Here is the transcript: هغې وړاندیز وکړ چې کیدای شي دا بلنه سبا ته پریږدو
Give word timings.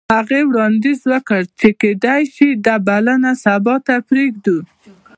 هغې 0.15 0.41
وړاندیز 0.49 0.99
وکړ 1.11 1.41
چې 1.59 1.69
کیدای 1.81 2.21
شي 2.35 2.47
دا 2.65 2.75
بلنه 2.87 3.31
سبا 3.45 3.75
ته 3.85 3.95
پریږدو 4.09 4.57